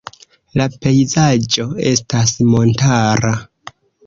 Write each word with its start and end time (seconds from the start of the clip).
La 0.61 0.65
pejzaĝo 0.85 1.67
estas 1.91 2.35
montara. 2.55 3.37